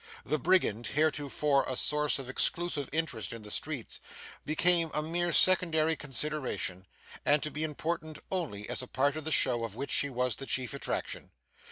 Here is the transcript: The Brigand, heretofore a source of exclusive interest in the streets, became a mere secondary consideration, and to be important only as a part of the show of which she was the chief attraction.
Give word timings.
The 0.25 0.39
Brigand, 0.39 0.87
heretofore 0.87 1.63
a 1.67 1.75
source 1.75 2.17
of 2.17 2.27
exclusive 2.27 2.89
interest 2.91 3.33
in 3.33 3.43
the 3.43 3.51
streets, 3.51 3.99
became 4.47 4.89
a 4.95 5.03
mere 5.03 5.31
secondary 5.31 5.95
consideration, 5.95 6.87
and 7.23 7.43
to 7.43 7.51
be 7.51 7.63
important 7.63 8.17
only 8.31 8.67
as 8.67 8.81
a 8.81 8.87
part 8.87 9.15
of 9.15 9.25
the 9.25 9.31
show 9.31 9.63
of 9.63 9.75
which 9.75 9.91
she 9.91 10.09
was 10.09 10.37
the 10.37 10.47
chief 10.47 10.73
attraction. 10.73 11.29